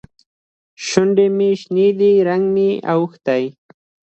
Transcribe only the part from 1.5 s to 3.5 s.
شنې دي؛ رنګ مې اوښتی.